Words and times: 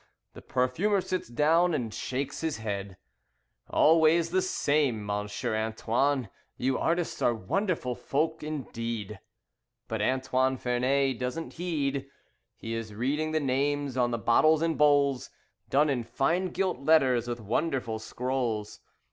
The 0.33 0.41
perfumer 0.41 0.99
sits 0.99 1.27
down 1.27 1.75
and 1.75 1.93
shakes 1.93 2.41
his 2.41 2.57
head: 2.57 2.97
"Always 3.69 4.31
the 4.31 4.41
same, 4.41 5.05
Monsieur 5.05 5.55
Antoine, 5.55 6.29
You 6.57 6.79
artists 6.79 7.21
are 7.21 7.35
wonderful 7.35 7.93
folk 7.93 8.41
indeed." 8.41 9.19
But 9.87 10.01
Antoine 10.01 10.57
Vernet 10.57 11.19
does 11.19 11.37
not 11.37 11.53
heed. 11.53 12.09
He 12.57 12.73
is 12.73 12.95
reading 12.95 13.31
the 13.31 13.39
names 13.39 13.95
on 13.95 14.09
the 14.09 14.17
bottles 14.17 14.63
and 14.63 14.75
bowls, 14.75 15.29
Done 15.69 15.87
in 15.87 16.03
fine 16.03 16.47
gilt 16.47 16.79
letters 16.79 17.27
with 17.27 17.39
wonderful 17.39 17.99
scrolls. 17.99 18.79